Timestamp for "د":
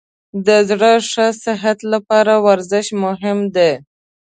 0.45-0.47